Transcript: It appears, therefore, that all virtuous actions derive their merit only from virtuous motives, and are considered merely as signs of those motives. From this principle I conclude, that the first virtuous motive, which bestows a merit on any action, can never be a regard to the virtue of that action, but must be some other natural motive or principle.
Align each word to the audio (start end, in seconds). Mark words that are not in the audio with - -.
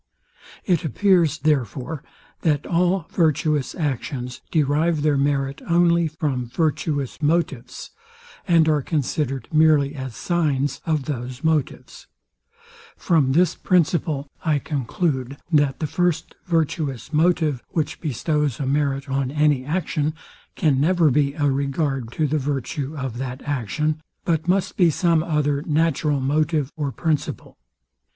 It 0.65 0.83
appears, 0.83 1.37
therefore, 1.37 2.03
that 2.41 2.65
all 2.65 3.07
virtuous 3.11 3.75
actions 3.75 4.41
derive 4.49 5.03
their 5.03 5.15
merit 5.15 5.61
only 5.67 6.07
from 6.07 6.47
virtuous 6.47 7.21
motives, 7.21 7.91
and 8.47 8.67
are 8.67 8.81
considered 8.81 9.47
merely 9.53 9.93
as 9.93 10.15
signs 10.15 10.81
of 10.87 11.05
those 11.05 11.43
motives. 11.43 12.07
From 12.97 13.33
this 13.33 13.53
principle 13.53 14.27
I 14.43 14.57
conclude, 14.57 15.37
that 15.51 15.79
the 15.79 15.85
first 15.85 16.33
virtuous 16.47 17.13
motive, 17.13 17.61
which 17.69 18.01
bestows 18.01 18.59
a 18.59 18.65
merit 18.65 19.07
on 19.07 19.29
any 19.29 19.63
action, 19.63 20.15
can 20.55 20.81
never 20.81 21.11
be 21.11 21.35
a 21.35 21.45
regard 21.45 22.11
to 22.13 22.25
the 22.25 22.39
virtue 22.39 22.97
of 22.97 23.19
that 23.19 23.43
action, 23.43 24.01
but 24.25 24.47
must 24.47 24.77
be 24.77 24.89
some 24.89 25.21
other 25.21 25.61
natural 25.61 26.19
motive 26.19 26.71
or 26.75 26.91
principle. 26.91 27.55